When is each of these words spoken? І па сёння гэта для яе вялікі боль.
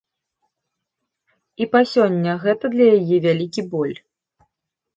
І 1.63 1.67
па 1.75 1.83
сёння 1.93 2.31
гэта 2.47 2.65
для 2.79 2.87
яе 2.97 3.15
вялікі 3.29 3.61
боль. 3.77 3.95